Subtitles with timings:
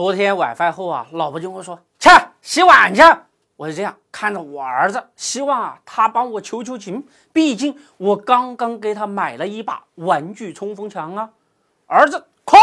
[0.00, 2.08] 昨天晚饭后啊，老婆就跟我说：“去
[2.40, 3.02] 洗碗去。”
[3.54, 11.28] 我是这样看着我儿子，希望啊他帮我求求情，毕竟我刚刚给他买了一把玩具冲锋枪啊。
[11.86, 12.56] 儿子咵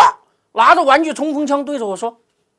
[0.54, 2.18] 拿着玩具冲锋枪对着我说：“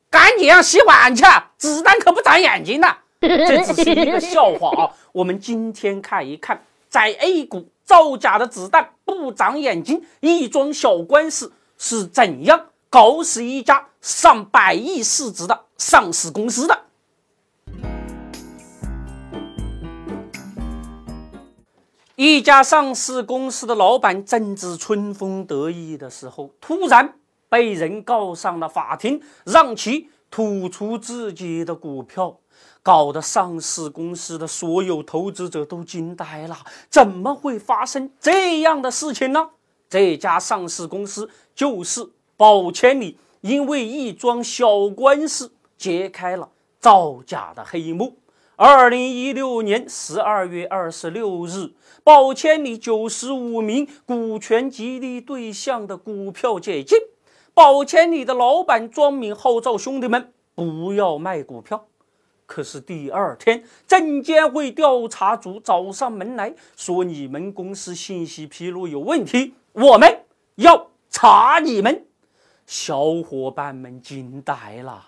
[0.09, 1.25] 赶紧洗碗去，
[1.57, 2.87] 子弹可不长眼睛的。”
[3.19, 4.89] 这只是一个笑话啊。
[5.11, 16.79] 我们今天看一看，在 A 股造假的子弹不长眼睛，一桩小官司是怎样搞死一家上百亿市值的上市公司的。
[22.15, 27.13] 一家上市公司的老板正值春风得意的时候，突然
[27.47, 32.37] 被人告上了法庭，让其吐出自己的股票，
[32.83, 36.57] 搞得上市公司的所有投资者都惊呆了。
[36.89, 39.49] 怎么会发生这样的事情呢？
[39.89, 48.17] 这家上市公司就是宝千里，因为一桩小官司揭开了造假的黑幕。
[48.55, 51.71] 二零一六年十二月二十六日，
[52.03, 56.97] 宝千里九十五名股权激励对象的股票解禁。
[57.53, 61.85] 宝千里的老板庄敏号召兄弟们不要卖股票。
[62.45, 72.07] 可是第二天，证监会调查组找上门来说：“你们公司信息披露有问题，我们要查你们。”
[72.69, 75.07] 小伙伴们惊呆了。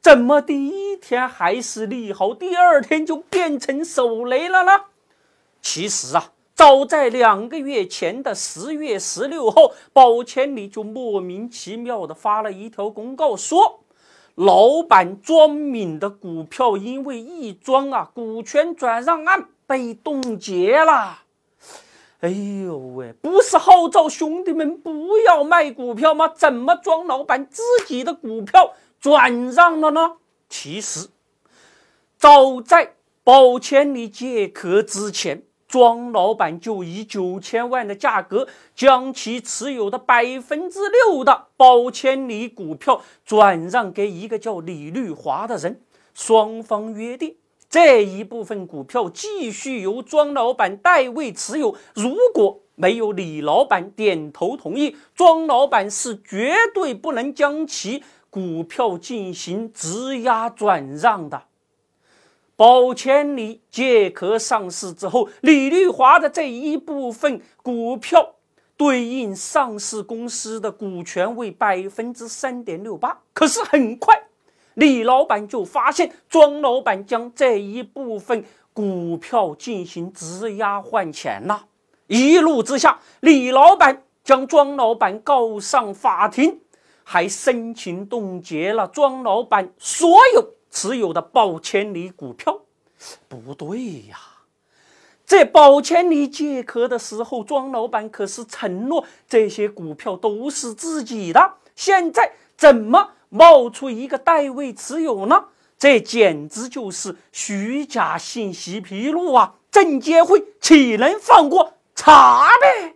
[0.00, 4.84] 怎么第一天还是利好，第二天就变成手雷了呢？
[5.60, 13.80] 其实啊，早在两个月前的十月十六号，宝千里就莫名其妙的发了一条公告，说
[14.36, 21.22] 老板庄敏的股票因为一桩啊股权转让案被冻结了。
[22.20, 26.28] 哎呦喂，不是号召兄弟们不要卖股票吗？
[26.28, 28.74] 怎么庄老板自己的股票？
[29.00, 30.16] 转让了呢？
[30.50, 31.08] 其实，
[32.18, 45.80] 早在宝千里借壳之前，庄老板就以九千万的价格将其持有的百分之六的宝千里股票转让给一个叫李绿华的人。
[46.12, 47.36] 双方约定，
[47.70, 51.74] 这一部分股票继续由庄老板代位持有。
[51.94, 58.02] 如果没有李老板点头同意，庄老板是绝对不能将其。
[58.28, 61.42] 股票进行质押转让的，
[62.54, 68.36] 宝千里借壳上市之后，李绿华的这一部分股票
[68.76, 73.20] 对应上市公司的股权为百分之三点六八。
[73.32, 74.28] 可是很快，
[74.80, 78.42] 李老板就发现庄老板将这一部分
[78.72, 81.66] 股票进行质押换钱了。
[82.06, 86.60] 一怒之下，李老板将庄老板告上法庭。
[87.02, 92.60] 还申请冻结了庄老板所有持有的宝千里股票，
[93.28, 94.16] 不对呀！
[95.24, 105.46] 在宝千里借壳的时候，庄老板可是承诺这些股票都是自己的，现在怎么冒出一个代位持有呢？
[105.78, 109.54] 这简直就是虚假信息披露啊！
[109.70, 111.72] 证监会岂能放过？
[111.94, 112.94] 查呗！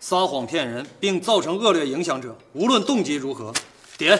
[0.00, 3.52] 撒谎骗人，并造成恶劣影响者，无论动机如何，
[3.98, 4.18] 点。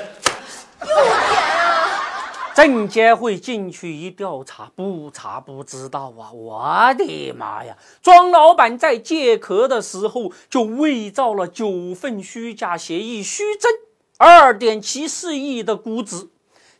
[2.54, 6.32] 证监会进去一调查，不查不知道啊！
[6.32, 7.76] 我的妈呀！
[8.02, 13.70] 庄老板在借壳的时候就伪造了九份虚假协议，虚增
[14.18, 16.28] 二点七四亿的估值。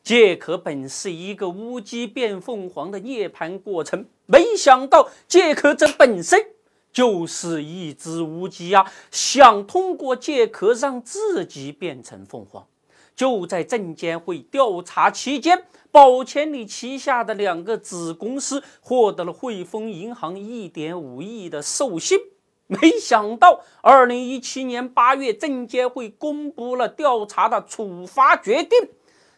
[0.02, 6.38] 借壳本是一个乌鸡变凤凰的涅槃过程，没想到借壳者本身。
[6.92, 12.66] 就是一只乌鸡啊，想通过借壳让自己变成凤凰。
[13.22, 22.18] 就在证监会调查期间，宝千里旗下的两个子公司获得了汇丰银行一点五亿的授信。
[22.66, 28.88] 没想到，二零一七年八月，证监会公布了调查的处罚决定，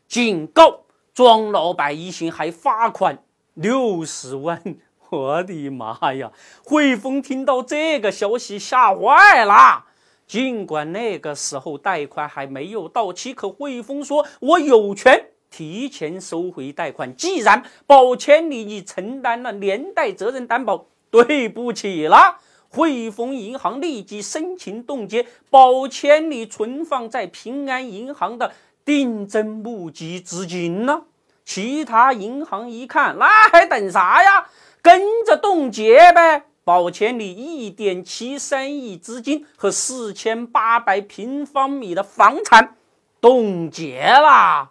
[0.09, 3.23] 警告庄老板一行，还罚款
[3.53, 4.63] 六十万。
[5.11, 6.33] 我的妈呀！
[6.65, 9.85] 汇丰听到这个消息吓坏了。
[10.27, 17.15] 尽管那个时候贷款还没有到期，可汇丰说：“我有权提前收回贷款。
[17.15, 22.39] 既然宝千里你承担了连带责任担保，对不起了。”
[22.69, 28.53] 汇丰银行立即申请冻结宝千里存放在平安银行的
[28.85, 31.03] 定增募集资金呢。
[31.45, 34.49] 其他银行一看，那还等啥呀？
[34.83, 36.47] 跟着冻结呗！
[36.65, 42.77] 宝千里一点七三亿资金和四千八百平方米的房产
[43.21, 44.71] 冻结啦！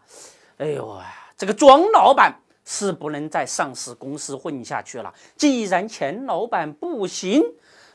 [0.58, 1.00] 哎呦，
[1.38, 5.14] 这个庄老板是不能在上市公司混下去了。
[5.36, 7.44] 既然钱老板不行，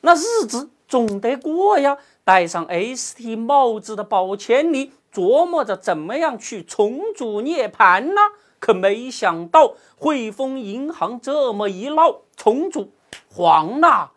[0.03, 1.99] 那日子总得过呀。
[2.23, 8.21] 戴上 ST 帽子的宝千里琢磨着怎么样去重组涅槃呢？
[8.61, 12.93] 可没想到汇丰银行这么一闹，重组
[13.39, 14.11] 黄了。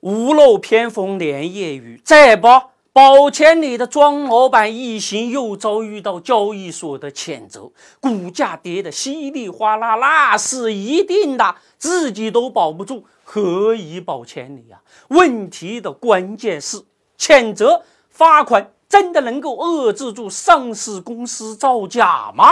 [0.00, 2.48] 屋漏偏逢连夜雨，这不
[2.94, 7.70] 宝千里的庄老板一行又遭遇到交易所的谴责，
[8.00, 14.80] 股价跌得稀里哗啦，那是一定的，自己都保不住，何以保千里呀？
[15.08, 16.82] 问题的关键是。
[17.18, 22.46] 谴责罚款真的能够遏制住上市公司造假吗？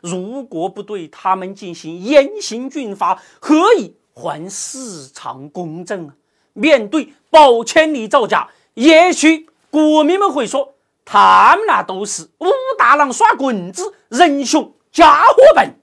[0.00, 6.14] 如果不对他们进行严刑峻法，何以还市场公正啊？
[6.54, 10.72] 面对保千里造假，也许股民们会说，
[11.04, 12.46] 他们那都是武
[12.78, 15.78] 大郎耍棍子，人熊家伙笨。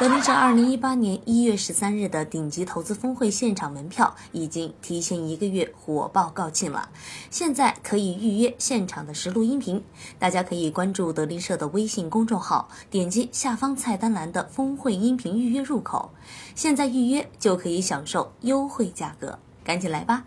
[0.00, 6.88] 德林社二零一八年一月十三日的顶级投资峰会现场门票已经提前一个月火爆告罄了，
[7.32, 9.82] 现在可以预约现场的实录音频。
[10.16, 16.12] 大家可以关注德林社的微信公众号，点击下方菜单栏的峰会音频预约入口，
[16.54, 20.22] 现在预约就可以享受优惠价格，赶紧来吧！